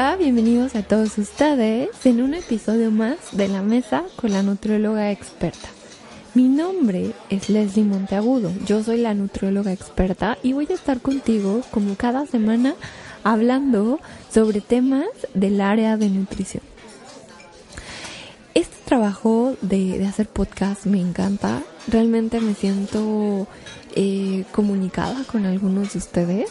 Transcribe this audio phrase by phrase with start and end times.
[0.00, 5.68] Bienvenidos a todos ustedes en un episodio más de La Mesa con la Nutrióloga Experta.
[6.32, 11.60] Mi nombre es Leslie Monteagudo, yo soy la nutrióloga experta y voy a estar contigo
[11.70, 12.76] como cada semana
[13.24, 14.00] hablando
[14.32, 16.62] sobre temas del área de nutrición.
[18.54, 23.46] Este trabajo de, hacer podcast me encanta, realmente me siento
[23.96, 26.50] eh, comunicada con algunos de ustedes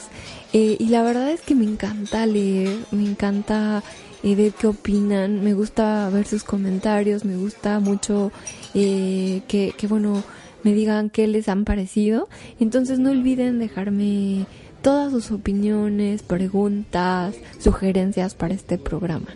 [0.52, 3.84] eh, y la verdad es que me encanta leer, me encanta
[4.24, 8.32] eh, ver qué opinan, me gusta ver sus comentarios, me gusta mucho
[8.74, 10.24] eh, que, que, bueno,
[10.64, 12.30] me digan qué les han parecido.
[12.60, 14.48] Entonces no olviden dejarme
[14.82, 19.28] todas sus opiniones, preguntas, sugerencias para este programa.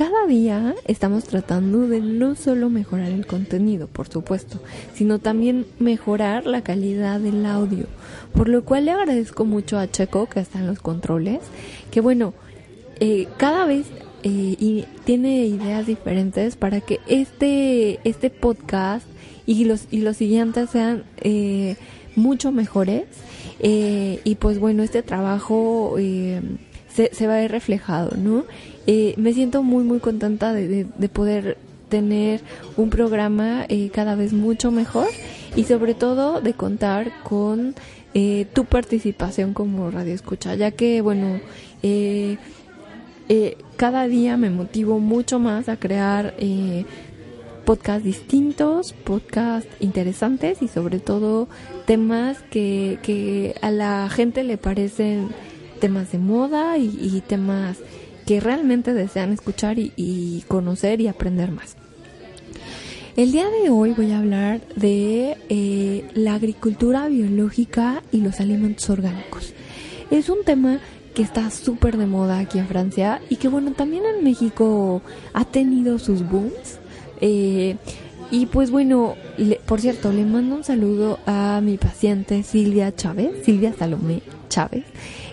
[0.00, 4.58] Cada día estamos tratando de no solo mejorar el contenido, por supuesto,
[4.94, 7.84] sino también mejorar la calidad del audio,
[8.32, 11.40] por lo cual le agradezco mucho a Checo, que está en los controles,
[11.90, 12.32] que bueno,
[12.98, 13.88] eh, cada vez
[14.22, 19.06] eh, tiene ideas diferentes para que este, este podcast
[19.44, 21.76] y los, y los siguientes sean eh,
[22.16, 23.04] mucho mejores.
[23.62, 25.98] y pues bueno, este trabajo
[26.92, 28.44] se, se va a ver reflejado, ¿no?
[28.86, 32.40] Eh, me siento muy, muy contenta de, de, poder tener
[32.76, 35.08] un programa eh, cada vez mucho mejor
[35.56, 37.74] y sobre todo de contar con
[38.14, 41.40] eh, tu participación como radio escucha, ya que, bueno,
[41.82, 42.38] eh,
[43.28, 46.84] eh, cada día me motivo mucho más a crear eh,
[47.64, 51.48] podcasts distintos, podcasts interesantes y sobre todo
[51.86, 55.28] temas que, que a la gente le parecen
[55.80, 57.78] temas de moda y, temas
[58.26, 61.76] que realmente desean escuchar y, conocer y aprender más.
[63.16, 68.88] El día de hoy voy a hablar de eh, la agricultura biológica y los alimentos
[68.88, 69.52] orgánicos.
[70.10, 70.80] Es un tema
[71.14, 75.02] que está súper de moda aquí en Francia y que bueno, también en México
[75.32, 76.78] ha tenido sus booms.
[77.20, 77.76] Eh,
[78.30, 79.16] y pues bueno,
[79.66, 84.84] por cierto, le mando un saludo a mi paciente Silvia Chávez, Silvia Salomé Chávez,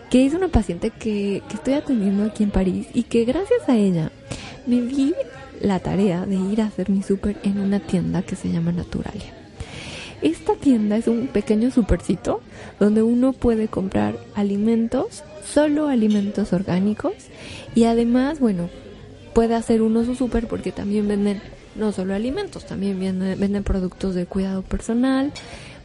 [0.09, 3.75] que es una paciente que, que estoy atendiendo aquí en París y que gracias a
[3.75, 4.11] ella
[4.65, 5.13] me di
[5.61, 9.33] la tarea de ir a hacer mi súper en una tienda que se llama Naturalia.
[10.21, 12.41] Esta tienda es un pequeño supercito
[12.79, 17.13] donde uno puede comprar alimentos, solo alimentos orgánicos
[17.75, 18.69] y además, bueno,
[19.33, 21.41] puede hacer uno su súper porque también venden
[21.75, 25.31] no solo alimentos, también venden, venden productos de cuidado personal,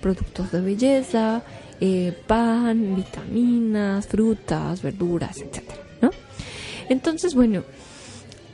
[0.00, 1.42] productos de belleza,
[1.84, 6.10] eh, pan, vitaminas, frutas, verduras, etcétera, ¿no?
[6.88, 7.64] Entonces, bueno,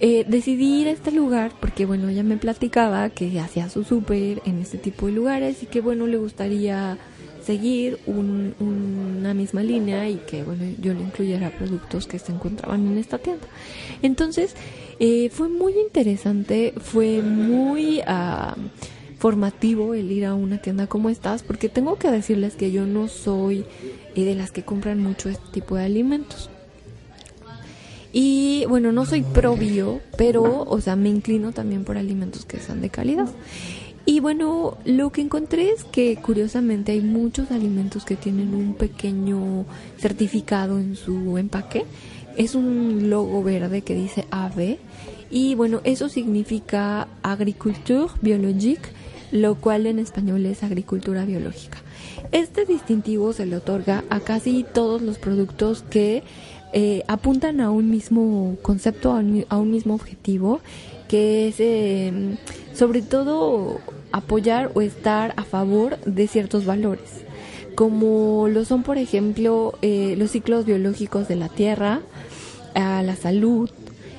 [0.00, 4.40] eh, decidí ir a este lugar porque, bueno, ella me platicaba que hacía su súper
[4.46, 6.96] en este tipo de lugares y que, bueno, le gustaría
[7.44, 12.96] seguir una misma línea y que, bueno, yo le incluyera productos que se encontraban en
[12.96, 13.46] esta tienda.
[14.00, 14.54] Entonces,
[15.00, 17.98] eh, fue muy interesante, fue muy...
[17.98, 18.58] Uh,
[19.18, 23.08] formativo el ir a una tienda como estas, porque tengo que decirles que yo no
[23.08, 23.64] soy
[24.14, 26.50] eh, de las que compran mucho este tipo de alimentos.
[28.12, 32.58] Y bueno, no soy pro bio, pero, o sea, me inclino también por alimentos que
[32.58, 33.28] sean de calidad.
[34.06, 39.66] Y bueno, lo que encontré es que curiosamente hay muchos alimentos que tienen un pequeño
[39.98, 41.84] certificado en su empaque.
[42.36, 44.78] Es un logo verde que dice AB.
[45.30, 48.88] Y bueno, eso significa Agriculture Biologique
[49.32, 51.78] lo cual en español es agricultura biológica.
[52.32, 56.22] Este distintivo se le otorga a casi todos los productos que
[56.72, 59.18] eh, apuntan a un mismo concepto, a
[59.58, 60.60] un, mismo objetivo,
[61.08, 62.36] que es eh,
[62.74, 63.80] sobre todo
[64.12, 67.24] apoyar o estar a favor de ciertos valores,
[67.74, 72.00] como lo son, por ejemplo, eh, los ciclos biológicos de la tierra,
[72.74, 73.70] la salud,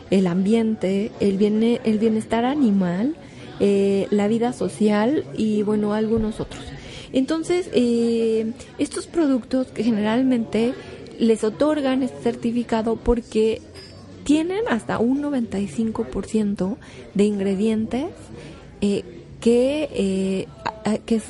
[0.09, 1.41] el ambiente, el,
[1.83, 3.15] el bienestar animal,
[3.61, 6.63] eh, la vida social y bueno, algunos otros.
[7.11, 10.73] Entonces, eh, estos productos que generalmente
[11.17, 13.61] les otorgan este certificado porque
[14.23, 16.77] tienen hasta un 95%
[17.15, 18.05] de ingredientes
[18.79, 19.03] eh,
[19.41, 20.47] que,
[21.05, 21.21] que,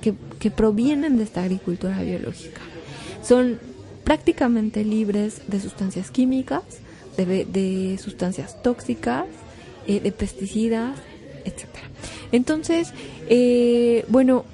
[0.00, 2.62] que, que, provienen de esta agricultura biológica.
[3.22, 3.58] Son
[4.04, 6.62] prácticamente libres de sustancias químicas,
[7.18, 9.26] de, de sustancias tóxicas,
[9.86, 10.98] de pesticidas,
[11.46, 11.86] etcétera.
[12.32, 12.92] Entonces,
[13.28, 14.44] eh, bueno,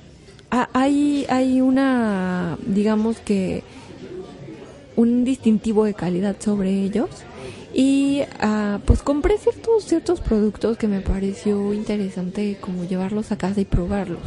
[0.51, 3.63] hay, hay una, digamos que,
[4.95, 7.09] un distintivo de calidad sobre ellos
[7.75, 13.63] y ah, pues compré ciertos ciertos productos que me pareció interesante como llevarlos a casa
[13.63, 14.21] y probarlos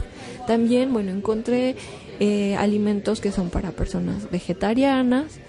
[0.48, 1.76] también bueno encontré
[2.20, 5.40] eh, alimentos que son para personas vegetarianas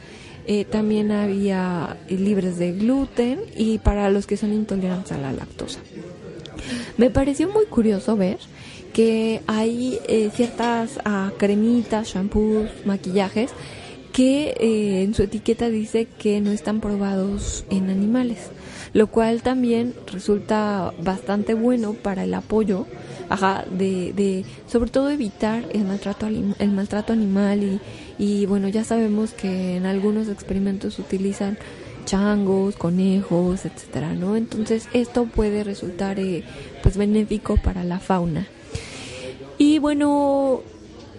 [0.48, 5.80] eh, también había libres de gluten y para los que son intolerantes a la lactosa.
[6.96, 8.38] Me pareció muy curioso ver
[8.92, 13.52] que hay eh, ciertas ah, cremitas, shampoos, maquillajes
[14.16, 18.38] que eh, en su etiqueta dice que no están probados en animales,
[18.94, 22.86] lo cual también resulta bastante bueno para el apoyo,
[23.28, 27.80] ajá, de, de sobre todo evitar el maltrato el maltrato animal y,
[28.18, 31.58] y bueno ya sabemos que en algunos experimentos utilizan
[32.06, 34.36] changos, conejos, etcétera, ¿no?
[34.36, 36.44] Entonces esto puede resultar eh,
[36.82, 38.46] pues benéfico para la fauna.
[39.58, 40.62] Y bueno,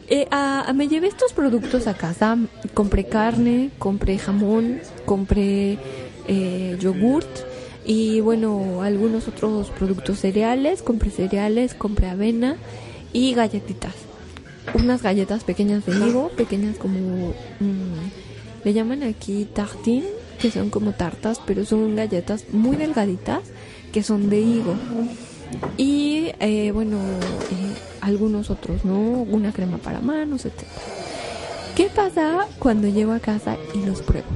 [0.08, 0.28] eh,
[0.74, 2.38] me llevé estos productos a casa.
[2.74, 5.78] Compré carne, compré jamón, compré
[6.28, 7.30] eh, yogurt
[7.86, 10.82] y bueno, algunos otros productos cereales.
[10.82, 12.58] Compré cereales, compré avena
[13.14, 13.94] y galletitas.
[14.74, 17.34] Unas galletas pequeñas de higo, pequeñas como...
[17.60, 18.28] Mm,
[18.64, 20.08] le llaman aquí tartine,
[20.40, 23.42] que son como tartas, pero son galletas muy delgaditas
[23.92, 24.76] que son de higo.
[25.78, 28.98] Y eh, bueno, eh, algunos otros, ¿no?
[28.98, 30.64] Una crema para manos, etc.
[31.76, 34.28] ¿Qué pasa cuando llego a casa y los pruebo?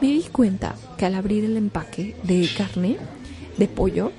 [0.00, 2.96] Me di cuenta que al abrir el empaque de carne,
[3.56, 4.12] de pollo,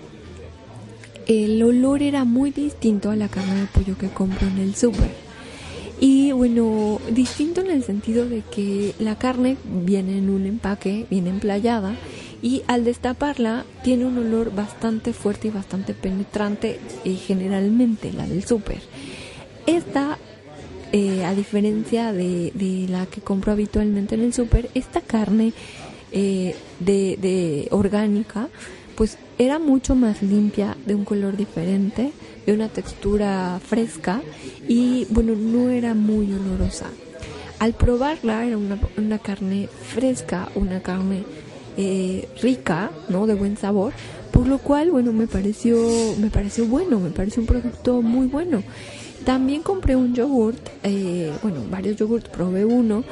[1.27, 5.26] el olor era muy distinto a la carne de pollo que compro en el súper.
[5.99, 11.29] Y bueno, distinto en el sentido de que la carne viene en un empaque, viene
[11.29, 11.95] emplayada,
[12.41, 18.45] y al destaparla tiene un olor bastante fuerte y bastante penetrante, eh, generalmente la del
[18.45, 18.79] súper.
[19.65, 20.19] Esta,
[20.91, 25.53] eh, a diferencia de, de, la que compro habitualmente en el súper, esta carne
[26.11, 28.49] eh, de, de orgánica,
[28.95, 32.11] pues era mucho más limpia, de un color diferente,
[32.47, 34.21] de una textura fresca
[34.67, 36.88] y bueno, no era muy olorosa.
[37.59, 41.23] Al probarla era una, una carne fresca, una carne
[41.75, 43.27] eh, rica, ¿no?
[43.27, 43.91] De buen sabor,
[44.31, 45.77] por lo cual, bueno, me pareció,
[46.19, 48.63] me pareció bueno, me pareció un producto muy bueno.
[49.25, 53.03] También compré un yogurt, eh, bueno, varios yogurts, probé uno,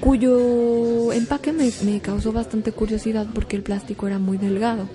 [0.00, 4.88] cuyo empaque me, me, causó bastante curiosidad porque el plástico era muy delgado.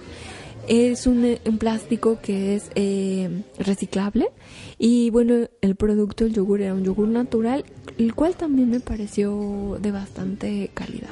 [0.68, 4.30] Es un, un plástico que es eh, reciclable
[4.78, 7.66] y bueno, el producto, el yogur era un yogur natural,
[7.98, 11.10] el cual también me pareció de bastante calidad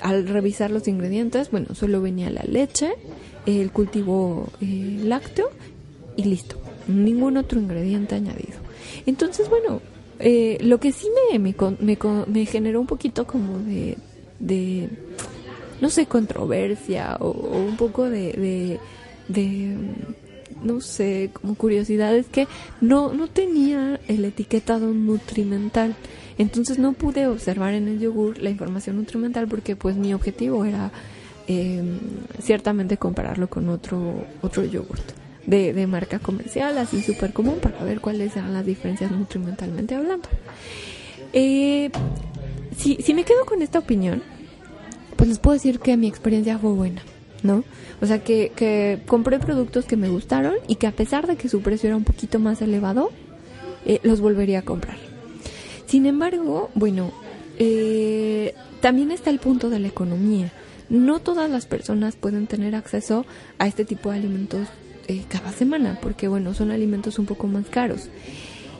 [0.00, 2.92] al revisar los ingredientes, bueno, solo venía la leche,
[3.46, 5.50] el cultivo eh, lácteo
[6.16, 6.56] y listo.
[6.86, 8.58] Ningún otro ingrediente añadido.
[9.06, 9.80] Entonces, bueno,
[10.18, 11.54] eh, lo que sí me, me,
[12.26, 13.96] me, generó un poquito como de,
[14.38, 14.88] de
[15.80, 18.78] no sé, controversia o, un poco de,
[19.28, 19.76] de,
[20.62, 22.46] no sé, como curiosidad es que
[22.80, 25.94] no, no tenía el etiquetado nutrimental.
[26.38, 30.92] Entonces no pude observar en el yogur la información nutrimental porque pues mi objetivo era
[31.48, 31.82] eh,
[32.40, 35.12] ciertamente compararlo con otro, otro yogurt
[35.46, 40.28] de, de marca comercial, así súper común, para ver cuáles eran las diferencias nutrimentalmente hablando.
[41.32, 41.90] Eh,
[42.76, 44.22] si, si me quedo con esta opinión,
[45.18, 47.02] pues les puedo decir que mi experiencia fue buena,
[47.42, 47.64] ¿no?
[48.00, 51.48] O sea, que, que compré productos que me gustaron y que a pesar de que
[51.48, 53.10] su precio era un poquito más elevado,
[53.84, 54.96] eh, los volvería a comprar.
[55.86, 57.10] Sin embargo, bueno,
[57.58, 60.52] eh, también está el punto de la economía.
[60.88, 63.26] No todas las personas pueden tener acceso
[63.58, 64.68] a este tipo de alimentos
[65.08, 68.08] eh, cada semana, porque bueno, son alimentos un poco más caros.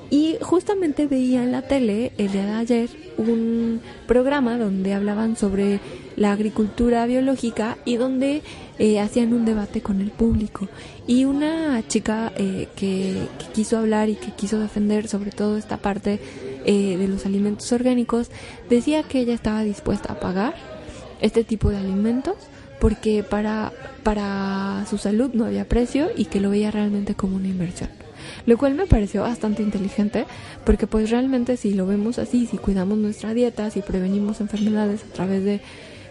[0.08, 5.80] Y justamente veía en la tele el día de ayer un programa donde hablaban sobre
[6.18, 8.42] la agricultura biológica y donde
[8.78, 10.68] eh, hacían un debate con el público.
[11.06, 16.20] Y una chica eh, que, quiso hablar y que quiso defender sobre todo esta parte
[16.64, 18.30] eh, de los alimentos orgánicos
[18.68, 20.54] decía que ella estaba dispuesta a pagar
[21.20, 22.34] este tipo de alimentos
[22.80, 23.72] porque para,
[24.02, 27.88] para su salud no había precio y que lo veía realmente como una inversión
[28.46, 30.26] lo cual me pareció bastante inteligente
[30.64, 35.12] porque pues realmente si lo vemos así, si cuidamos nuestra dieta, si prevenimos enfermedades a
[35.12, 35.60] través de,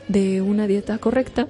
[0.08, 1.48] de una dieta correcta,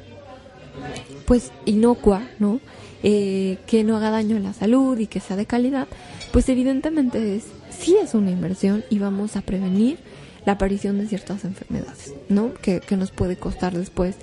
[1.25, 2.59] pues inocua, ¿no?
[3.03, 5.87] Eh, que no haga daño a la salud y que sea de calidad,
[6.31, 9.99] pues evidentemente es, sí es una inversión y vamos a prevenir
[10.45, 12.53] la aparición de ciertas enfermedades, ¿no?
[12.55, 14.15] Que, que nos puede costar después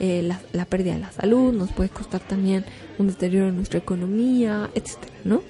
[0.00, 2.64] eh, la, la, pérdida de la salud, nos puede costar también
[2.98, 5.42] un deterioro en nuestra economía, etcétera, ¿no?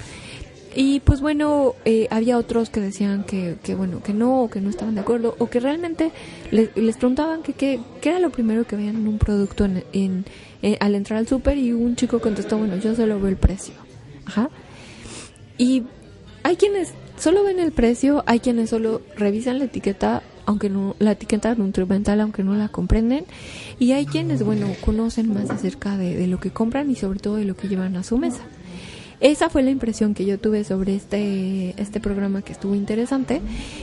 [0.81, 4.61] Y pues bueno, eh, había otros que decían que, que, bueno, que no, o que
[4.61, 6.13] no estaban de acuerdo, o que realmente
[6.53, 10.25] les, preguntaban que qué era lo primero que veían en un producto en,
[10.63, 13.75] eh, al entrar al súper y un chico contestó, bueno, yo solo veo el precio.
[14.25, 14.51] Ajá.
[15.57, 15.83] Y
[16.45, 21.11] hay quienes solo ven el precio, hay quienes solo revisan la etiqueta aunque no, la
[21.11, 23.25] etiqueta nutrimental, aunque no la comprenden.
[23.81, 27.45] Y hay quienes, bueno, conocen más acerca de lo que compran y sobre todo de
[27.45, 28.45] lo que llevan a su mesa.
[29.21, 33.41] Esa fue la impresión que yo tuve sobre este, este programa que estuvo interesante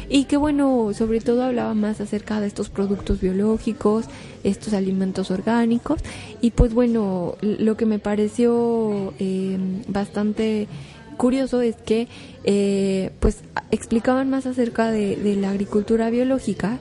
[0.08, 4.06] y que bueno, sobre todo hablaba más acerca de estos productos biológicos,
[4.46, 6.00] estos alimentos orgánicos
[6.40, 9.58] y pues bueno, lo que me pareció eh,
[9.90, 10.68] bastante
[11.18, 12.08] curioso es que
[12.46, 13.40] eh, pues
[13.72, 16.80] explicaban más acerca de, de la agricultura biológica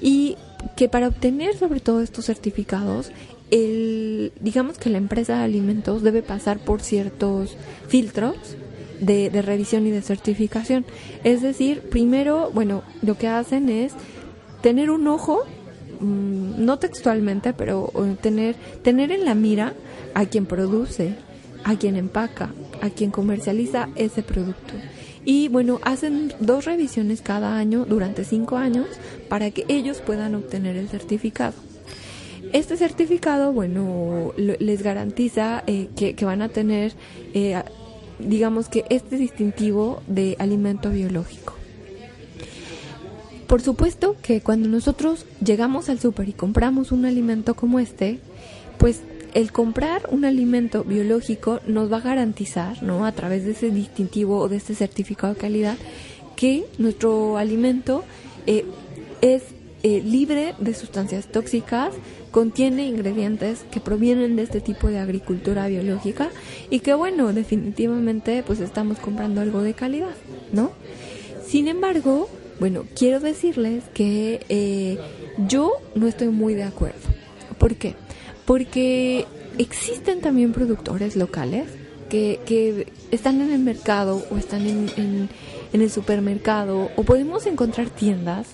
[0.00, 0.36] y
[0.76, 3.10] que para obtener sobre todo estos certificados
[3.50, 7.56] el, digamos que la empresa de alimentos debe pasar por ciertos
[7.88, 8.56] filtros
[9.00, 10.84] de, revisión y de certificación.
[11.24, 13.92] Es decir, primero, bueno, lo que hacen es
[14.62, 15.44] tener un ojo,
[16.00, 19.74] mm, no textualmente, pero tener, tener en la mira
[20.14, 21.14] a quien produce,
[21.64, 24.74] a quien empaca, a quien comercializa ese producto.
[25.24, 28.86] Y bueno, hacen dos revisiones cada año durante cinco años
[29.28, 31.54] para que ellos puedan obtener el certificado.
[32.56, 36.94] Este certificado, bueno, les garantiza eh, que, van a tener,
[37.34, 37.62] eh,
[38.18, 41.52] digamos que este distintivo de alimento biológico.
[43.46, 48.20] Por supuesto que cuando nosotros llegamos al súper y compramos un alimento como este,
[48.78, 49.02] pues
[49.34, 53.04] el comprar un alimento biológico nos va a garantizar, ¿no?
[53.04, 55.76] A través de ese distintivo o de este certificado de calidad,
[56.36, 58.02] que nuestro alimento
[58.46, 58.64] eh,
[59.20, 59.42] es
[59.86, 61.94] libre de sustancias tóxicas,
[62.30, 66.30] contiene ingredientes que provienen de este tipo de agricultura biológica
[66.70, 70.14] y que bueno, definitivamente pues estamos comprando algo de calidad,
[70.52, 70.72] ¿no?
[71.46, 72.28] Sin embargo,
[72.58, 74.98] bueno, quiero decirles que eh,
[75.46, 76.98] yo no estoy muy de acuerdo.
[77.58, 77.94] ¿Por qué?
[78.44, 79.26] Porque
[79.58, 81.68] existen también productores locales
[82.08, 85.28] que, que están en el mercado o están en,
[85.72, 88.48] en el supermercado o podemos encontrar tiendas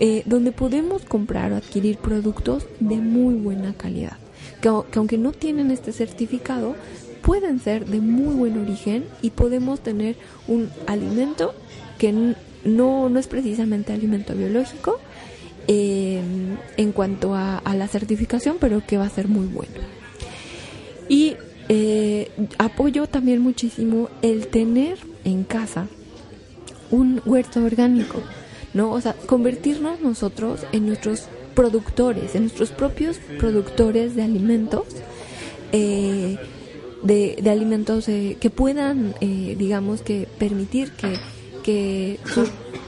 [0.00, 4.16] eh, donde podemos comprar o adquirir productos de muy buena calidad,
[4.60, 6.76] que, aunque no tienen este certificado,
[7.22, 11.54] pueden ser de muy buen origen y podemos tener un alimento
[11.98, 12.12] que
[12.64, 14.98] no, no es precisamente alimento biológico
[15.66, 16.22] eh,
[16.76, 19.74] en cuanto a, la certificación, pero que va a ser muy bueno.
[21.08, 21.36] Y
[21.68, 25.86] eh, apoyo también muchísimo el tener en casa
[26.90, 28.22] un huerto orgánico.
[28.74, 28.90] ¿No?
[28.92, 34.86] O sea, convertirnos nosotros en nuestros productores, en nuestros propios productores de alimentos,
[35.72, 36.38] eh,
[37.02, 41.14] de, alimentos eh, que puedan, eh, digamos, que permitir que,
[41.62, 42.18] que,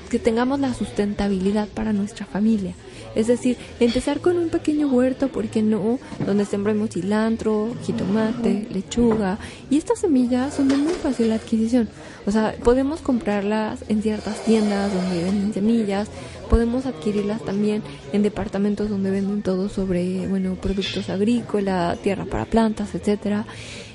[0.08, 2.74] que tengamos la sustentabilidad para nuestra familia.
[3.14, 5.98] Es decir, empezar con un pequeño huerto, ¿por qué no?
[6.24, 9.38] Donde sembremos cilantro, jitomate, lechuga.
[9.68, 11.88] Y estas semillas son de muy fácil adquisición.
[12.26, 16.08] O sea, podemos comprarlas en ciertas tiendas donde venden semillas.
[16.48, 22.94] Podemos adquirirlas también en departamentos donde venden todo sobre, bueno, productos agrícolas, tierra para plantas,
[22.94, 23.46] etcétera.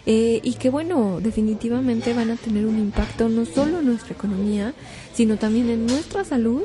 [0.06, 4.74] Eh, y que bueno, definitivamente van a tener un impacto no solo en nuestra economía,
[5.14, 6.64] sino también en nuestra salud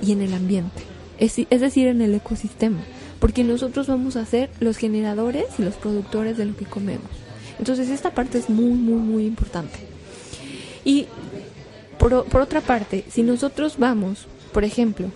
[0.00, 2.80] y en el ambiente es, decir, en el ecosistema,
[3.18, 7.10] porque nosotros vamos a ser los generadores y los productores de lo que comemos.
[7.58, 9.78] Entonces esta parte es muy, muy, muy importante.
[10.84, 11.06] Y
[11.98, 15.10] por, por otra parte, si nosotros vamos, por ejemplo,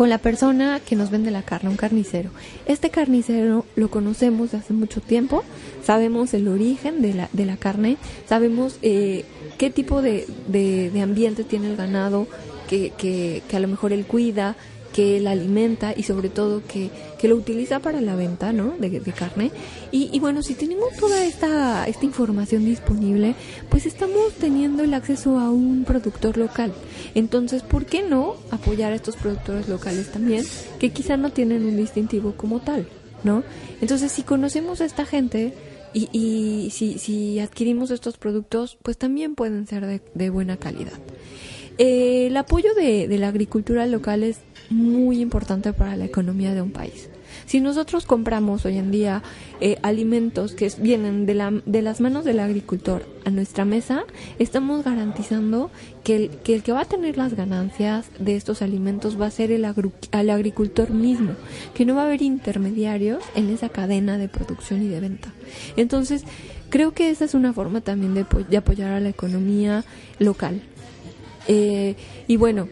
[0.00, 2.30] con la persona que nos vende la carne, un carnicero.
[2.64, 5.44] Este carnicero lo conocemos desde hace mucho tiempo,
[5.84, 9.26] sabemos el origen de la, de la carne, sabemos eh,
[9.58, 12.26] qué tipo de, de, de, ambiente tiene el ganado
[12.66, 14.56] que, que a lo mejor él cuida,
[15.00, 18.74] que la alimenta y sobre todo que, que lo utiliza para la venta ¿no?
[18.78, 19.50] de, carne.
[19.90, 23.34] Y, y, bueno, si tenemos toda esta, esta información disponible,
[23.70, 26.74] pues estamos teniendo el acceso a un productor local.
[27.14, 30.44] Entonces, ¿por qué no apoyar a estos productores locales también,
[30.78, 32.86] que quizá no tienen un distintivo como tal?
[33.24, 33.42] ¿no?
[33.80, 35.54] Entonces, si conocemos a esta gente,
[35.94, 40.92] y, y si, si adquirimos estos productos, pues también pueden ser de, de buena calidad.
[41.82, 46.62] Eh, el apoyo de, de, la agricultura local es muy importante para la economía de
[46.62, 47.10] un país.
[47.46, 49.22] Si nosotros compramos hoy en día
[49.60, 54.04] eh, alimentos que vienen de, la, de las manos del agricultor a nuestra mesa,
[54.38, 55.70] estamos garantizando
[56.04, 59.30] que el, que el que va a tener las ganancias de estos alimentos va a
[59.30, 61.32] ser el, el agricultor mismo,
[61.74, 65.32] que no va a haber intermediarios en esa cadena de producción y de venta.
[65.76, 66.24] Entonces,
[66.68, 69.84] creo que esa es una forma también de, de apoyar a la economía
[70.18, 70.62] local.
[71.48, 71.96] Eh,
[72.28, 72.68] y bueno,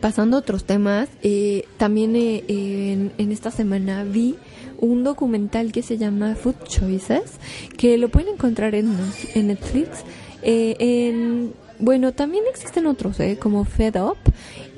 [0.00, 4.36] pasando a otros temas, eh, también eh, en, esta semana vi
[4.78, 7.38] un documental que se llama Food Choices,
[7.76, 8.96] que lo pueden encontrar en,
[9.34, 10.04] en Netflix.
[10.42, 13.38] Eh, bueno, también existen otros, ¿eh?
[13.40, 14.18] como Fed Up,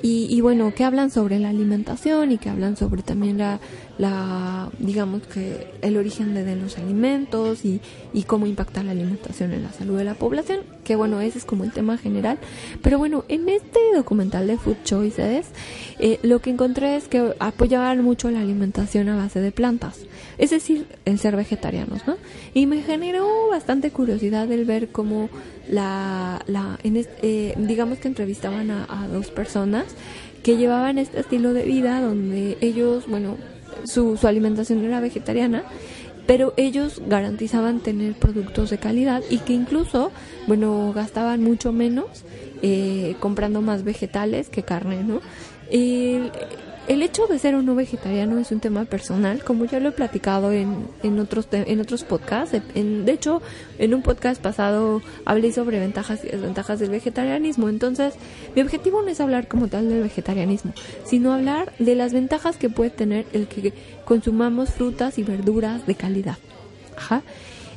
[0.03, 3.61] y, y, bueno, que hablan sobre la alimentación y que hablan sobre también la,
[3.97, 7.79] la digamos que el origen de, los alimentos y,
[8.11, 11.45] y, cómo impacta la alimentación en la salud de la población, que bueno, ese es
[11.45, 12.37] como el tema general.
[12.81, 15.47] Pero bueno, en este documental de Food Choices,
[15.99, 19.99] eh, lo que encontré es que apoyaban mucho la alimentación a base de plantas,
[20.37, 22.17] es decir, el ser vegetarianos, ¿no?
[22.53, 25.29] Y me generó bastante curiosidad el ver cómo
[25.69, 29.85] la, la en eh, digamos que entrevistaban a, a dos personas
[30.43, 33.37] que llevaban este estilo de vida donde ellos, bueno,
[33.85, 35.63] su, su alimentación era vegetariana,
[36.25, 40.11] pero ellos garantizaban tener productos de calidad y que incluso,
[40.47, 42.23] bueno, gastaban mucho menos
[42.61, 45.21] eh, comprando más vegetales que carne, ¿no?
[45.69, 46.19] Y
[46.87, 49.91] el hecho de ser o no vegetariano es un tema personal, como ya lo he
[49.93, 52.57] platicado en, en otros en otros podcasts.
[52.75, 53.41] En, de hecho,
[53.77, 57.69] en un podcast pasado hablé sobre ventajas y desventajas del vegetarianismo.
[57.69, 58.15] Entonces,
[58.55, 60.73] mi objetivo no es hablar como tal del vegetarianismo,
[61.05, 63.73] sino hablar de las ventajas que puede tener el que
[64.03, 66.37] consumamos frutas y verduras de calidad.
[66.97, 67.23] Ajá.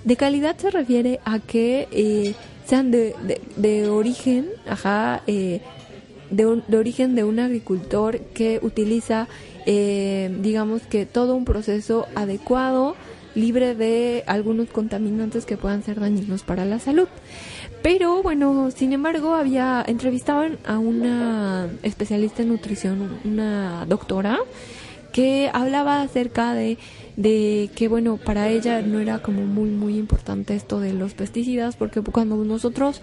[0.04, 2.34] De calidad se refiere a que eh,
[2.66, 5.60] sean de, de, de origen, ajá, eh,
[6.30, 9.28] de, de origen de un agricultor que utiliza,
[9.66, 12.96] eh, digamos que todo un proceso adecuado,
[13.34, 17.08] libre de algunos contaminantes que puedan ser dañinos para la salud.
[17.82, 24.38] Pero bueno, sin embargo, había entrevistaban a una especialista en nutrición, una doctora,
[25.12, 26.78] que hablaba acerca de,
[27.16, 31.76] de que bueno, para ella no era como muy muy importante esto de los pesticidas,
[31.76, 33.00] porque cuando nosotros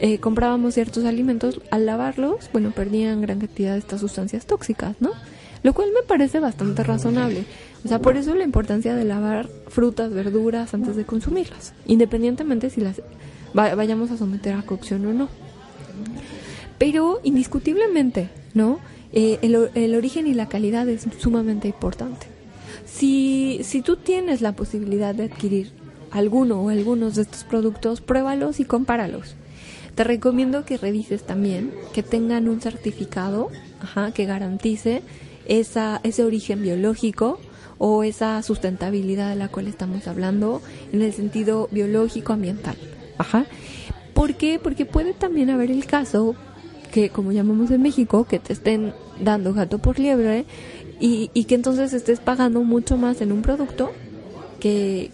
[0.00, 5.10] eh, comprábamos ciertos alimentos, al lavarlos, bueno, perdían gran cantidad de estas sustancias tóxicas, ¿no?
[5.62, 7.44] Lo cual me parece bastante razonable.
[7.84, 12.80] O sea, por eso la importancia de lavar frutas, verduras antes de consumirlas, independientemente si
[12.80, 13.02] las
[13.52, 15.28] vayamos a someter a cocción o no.
[16.78, 18.80] Pero indiscutiblemente, ¿no?
[19.12, 22.26] Eh, el, el, origen y la calidad es sumamente importante.
[22.86, 25.72] Si, si tú tienes la posibilidad de adquirir
[26.10, 29.34] alguno o algunos de estos productos, pruébalos y compáralos.
[30.00, 33.50] Te recomiendo que revises también que tengan un certificado
[34.14, 35.02] que garantice
[35.44, 37.38] esa, ese origen biológico
[37.76, 40.62] o esa sustentabilidad de la cual estamos hablando
[40.94, 42.78] en el sentido biológico ambiental.
[43.18, 43.44] Ajá.
[44.14, 44.58] ¿Por qué?
[44.58, 46.34] Porque puede también haber el caso
[46.90, 50.46] que, como llamamos en México, que te estén dando gato por liebre
[50.98, 53.92] y, y que entonces estés pagando mucho más en un producto
[54.60, 55.10] que,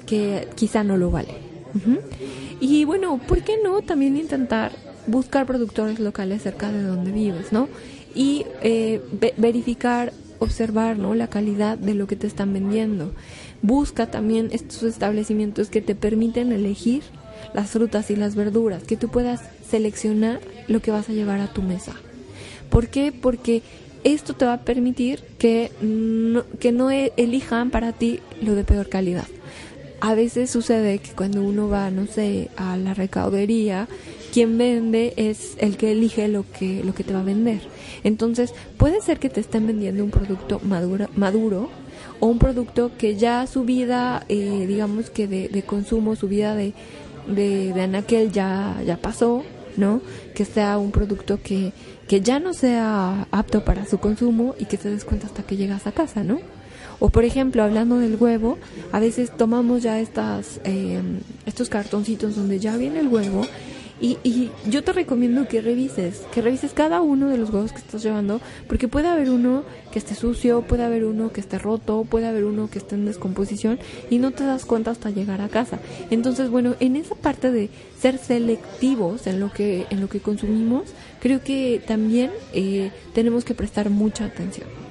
[0.54, 1.34] quizá no lo vale.
[1.74, 2.26] Uh
[2.60, 4.72] y bueno, ¿por qué no también intentar
[5.06, 7.68] buscar productores locales cerca de donde vives, ¿no?
[8.14, 9.00] Y eh,
[9.36, 11.14] verificar, observar, ¿no?
[11.14, 13.12] La calidad de lo que te están vendiendo.
[13.62, 17.02] Busca también estos establecimientos que te permiten elegir
[17.54, 21.52] las frutas y las verduras, que tú puedas seleccionar lo que vas a llevar a
[21.52, 21.92] tu mesa.
[22.70, 23.12] ¿Por qué?
[23.12, 23.62] Porque
[24.04, 28.64] esto te va a permitir que no, que no e-, elijan para ti lo de
[28.64, 29.26] peor calidad
[30.00, 33.88] a veces sucede que cuando uno va, no sé, a la recaudería,
[34.32, 37.60] quien vende es el que elige lo que, lo que te va a vender.
[38.04, 41.70] Entonces, puede ser que te estén vendiendo un producto maduro, maduro
[42.20, 46.54] o un producto que ya su vida, eh, digamos que de, de, consumo, su vida
[46.54, 46.74] de,
[47.26, 49.42] de, de anaquel ya, ya pasó,
[49.76, 50.00] ¿no?
[50.34, 51.72] Que sea un producto que,
[52.08, 55.56] que ya no sea apto para su consumo y que te des cuenta hasta que
[55.56, 56.40] llegas a casa, ¿no?
[56.98, 58.58] O por ejemplo, hablando del huevo,
[58.92, 61.00] a veces tomamos ya estas, eh,
[61.44, 63.46] estos cartoncitos donde ya viene el huevo
[63.98, 67.78] y, y, yo te recomiendo que revises, que revises cada uno de los huevos que
[67.78, 72.04] estás llevando, porque puede haber uno que esté sucio, puede haber uno que esté roto,
[72.04, 73.78] puede haber uno que esté en descomposición
[74.10, 75.78] y no te das cuenta hasta llegar a casa.
[76.10, 80.90] Entonces, bueno, en esa parte de ser selectivos en lo que, en lo que consumimos,
[81.20, 84.85] creo que también eh, tenemos que prestar mucha atención.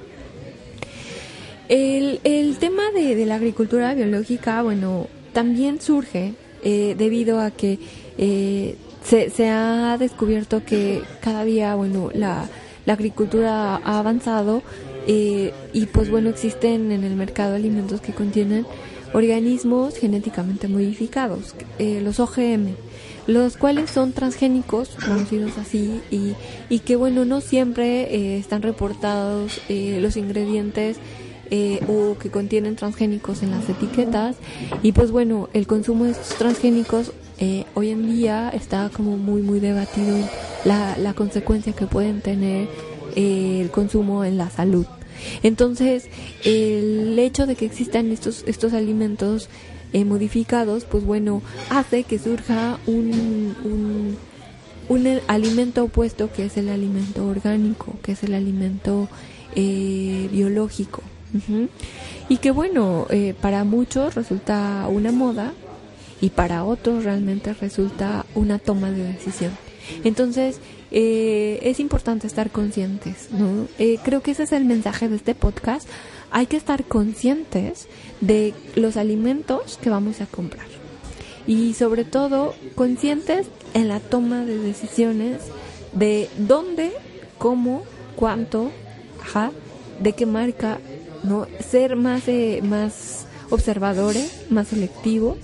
[1.68, 7.78] El, el tema de, de, la agricultura biológica, bueno, también surge eh, debido a que
[8.18, 12.48] eh, se, se, ha descubierto que cada día, bueno, la,
[12.86, 14.62] la agricultura ha avanzado
[15.06, 18.66] eh, y pues bueno, existen en el mercado alimentos que contienen
[19.12, 22.74] organismos genéticamente modificados, eh, los OGM,
[23.26, 26.34] los cuales son transgénicos, conocidos así, y,
[26.68, 30.98] y que bueno, no siempre eh, están reportados los ingredientes
[31.50, 34.36] eh, o que contienen transgénicos en las etiquetas
[34.82, 39.42] y pues bueno el consumo de estos transgénicos eh, hoy en día está como muy
[39.42, 40.16] muy debatido
[40.64, 42.68] la, la consecuencia que pueden tener
[43.14, 44.86] eh, el consumo en la salud
[45.42, 46.08] entonces
[46.44, 49.48] el hecho de que existan estos estos alimentos
[49.92, 54.16] eh, modificados pues bueno hace que surja un, un
[54.88, 59.08] un alimento opuesto que es el alimento orgánico, que es el alimento
[59.54, 61.02] eh, biológico.
[62.28, 65.52] Y que bueno, eh, para muchos resulta una moda
[66.20, 69.52] y para otros realmente resulta una toma de decisión.
[70.02, 73.68] Entonces, eh, es importante estar conscientes, ¿no?
[74.02, 75.88] creo que ese es el mensaje de este podcast.
[76.30, 77.86] Hay que estar conscientes
[78.20, 80.66] de los alimentos que vamos a comprar.
[81.46, 85.42] Y sobre todo, conscientes en la toma de decisiones
[85.92, 86.92] de dónde,
[87.38, 87.84] cómo,
[88.16, 88.70] cuánto,
[89.22, 89.52] ajá,
[90.00, 90.78] de qué marca,
[91.22, 91.46] ¿no?
[91.60, 95.38] Ser más, eh, más observadores, más selectivos,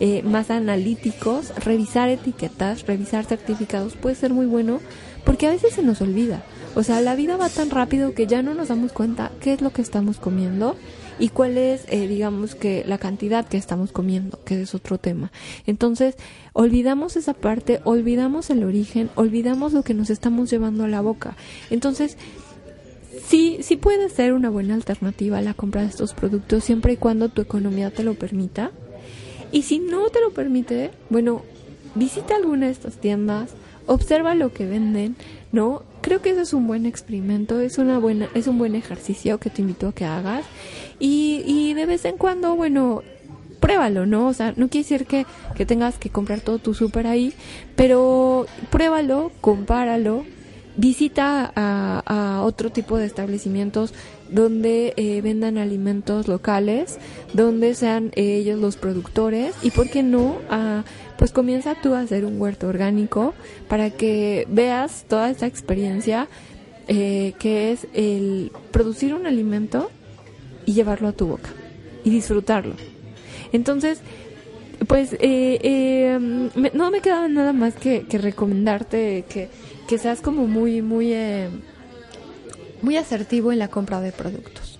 [0.00, 4.80] eh, más analíticos, revisar etiquetas, revisar certificados puede ser muy bueno
[5.24, 6.44] porque a veces se nos olvida.
[6.74, 9.60] O sea, la vida va tan rápido que ya no nos damos cuenta qué es
[9.60, 10.76] lo que estamos comiendo
[11.18, 15.32] y cuál es, eh, digamos que, la cantidad que estamos comiendo, que es otro tema.
[15.66, 16.14] Entonces,
[16.52, 21.36] olvidamos esa parte, olvidamos el origen, olvidamos lo que nos estamos llevando a la boca.
[21.70, 22.16] Entonces,
[23.28, 27.28] sí, sí puede ser una buena alternativa la compra de estos productos siempre y cuando
[27.28, 28.70] tu economía te lo permita.
[29.52, 31.42] Y si no te lo permite, bueno,
[31.94, 33.50] visita alguna de estas tiendas,
[33.86, 35.16] observa lo que venden,
[35.52, 35.82] ¿no?
[36.02, 39.50] Creo que eso es un buen experimento, es una buena, es un buen ejercicio que
[39.50, 40.44] te invito a que hagas.
[40.98, 43.02] Y, y de vez en cuando, bueno,
[43.60, 44.28] pruébalo, ¿no?
[44.28, 47.32] O sea, no quiere decir que, que tengas que comprar todo tu súper ahí,
[47.76, 50.24] pero pruébalo, compáralo,
[50.78, 53.92] visita a, otro tipo de establecimientos
[54.30, 56.98] donde eh, vendan alimentos locales,
[57.34, 60.38] donde sean ellos los productores y, ¿por qué no?
[61.18, 63.34] pues comienza tú a hacer un huerto orgánico
[63.68, 66.28] para que veas toda esta experiencia
[66.86, 69.90] eh, que es el producir un alimento
[70.64, 71.50] y llevarlo a tu boca
[72.04, 72.76] y disfrutarlo.
[73.52, 74.00] Entonces,
[74.86, 76.18] pues eh,
[76.72, 79.24] no me queda nada más que recomendarte
[79.88, 81.48] que seas como muy, muy, eh,
[82.82, 84.78] muy asertivo en la compra de productos.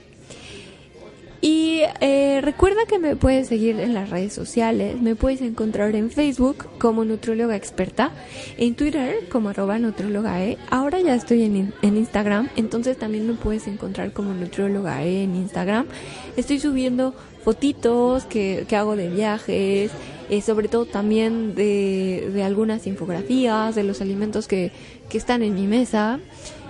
[1.41, 6.11] Y eh, recuerda que me puedes seguir en las redes sociales, me puedes encontrar en
[6.11, 8.11] Facebook como Nutrióloga Experta,
[8.57, 13.69] en Twitter como arroba E, ahora ya estoy en, en, Instagram, entonces también me puedes
[13.69, 15.87] encontrar como Nutrióloga E en Instagram.
[16.37, 19.93] Estoy subiendo fotitos que, que hago de viajes,
[20.31, 24.73] eh, sobre todo también de, de, algunas infografías, de los alimentos que,
[25.09, 26.21] que están en mi mesa.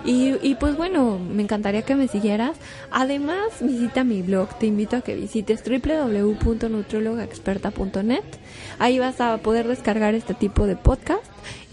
[0.05, 2.55] Y, y, pues bueno, me encantaría que me siguieras.
[2.89, 8.23] Además, visita mi blog, te invito a que visites www.nutriologaexperta.net.
[8.79, 11.23] Ahí vas a poder descargar este tipo de podcast.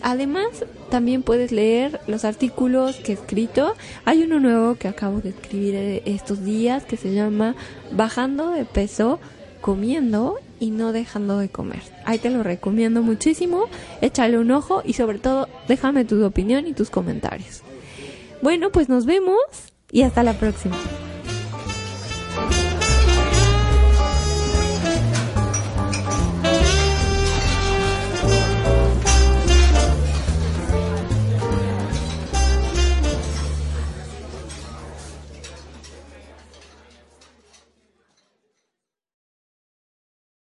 [0.03, 0.47] Además,
[0.91, 3.75] también puedes leer los artículos que he escrito.
[4.05, 7.55] Hay uno nuevo que acabo de escribir estos días que se llama
[7.93, 9.19] Bajando de peso
[9.61, 11.83] comiendo y no dejando de comer.
[12.05, 13.65] Ahí te lo recomiendo muchísimo,
[14.01, 17.63] échale un ojo y sobre todo déjame tu opinión y tus comentarios.
[18.43, 19.39] Bueno, pues nos vemos
[19.91, 20.77] y hasta la próxima.